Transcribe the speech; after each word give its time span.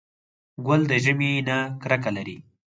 ګل 0.65 0.81
د 0.91 0.93
ژمي 1.03 1.31
نه 1.47 1.57
کرکه 1.81 2.11
لري. 2.17 2.37